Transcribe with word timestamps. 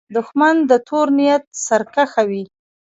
دښمن 0.15 0.55
د 0.69 0.71
تور 0.87 1.07
نیت 1.17 1.43
سرکښه 1.65 2.21
وي 2.29 2.43